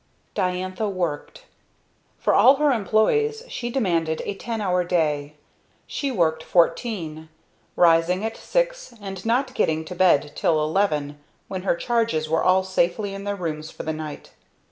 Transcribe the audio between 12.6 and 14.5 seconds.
safely in their rooms for the night.